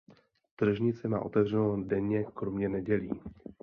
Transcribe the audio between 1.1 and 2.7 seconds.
otevřeno denně kromě